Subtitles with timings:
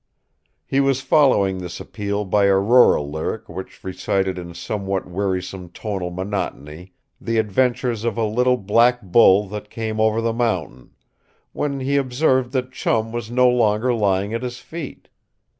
[0.65, 6.09] He was following this appeal by a rural lyric which recited in somewhat wearisome tonal
[6.09, 10.95] monotony the adventures of a Little Black Bull that came Over the Mountain,
[11.53, 15.07] when he observed that Chum was no longer lying at his feet.